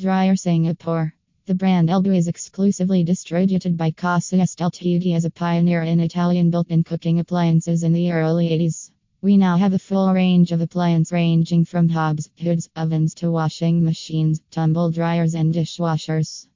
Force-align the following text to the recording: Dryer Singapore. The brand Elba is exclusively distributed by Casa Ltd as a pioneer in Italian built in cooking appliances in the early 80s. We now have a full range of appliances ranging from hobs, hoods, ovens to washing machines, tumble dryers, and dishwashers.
Dryer 0.00 0.36
Singapore. 0.36 1.12
The 1.46 1.56
brand 1.56 1.90
Elba 1.90 2.12
is 2.12 2.28
exclusively 2.28 3.02
distributed 3.02 3.76
by 3.76 3.90
Casa 3.90 4.36
Ltd 4.36 5.12
as 5.16 5.24
a 5.24 5.30
pioneer 5.30 5.82
in 5.82 5.98
Italian 5.98 6.50
built 6.50 6.70
in 6.70 6.84
cooking 6.84 7.18
appliances 7.18 7.82
in 7.82 7.92
the 7.92 8.12
early 8.12 8.48
80s. 8.48 8.92
We 9.22 9.36
now 9.36 9.56
have 9.56 9.72
a 9.72 9.78
full 9.80 10.12
range 10.12 10.52
of 10.52 10.60
appliances 10.60 11.10
ranging 11.10 11.64
from 11.64 11.88
hobs, 11.88 12.30
hoods, 12.40 12.70
ovens 12.76 13.12
to 13.14 13.32
washing 13.32 13.82
machines, 13.82 14.40
tumble 14.52 14.92
dryers, 14.92 15.34
and 15.34 15.52
dishwashers. 15.52 16.46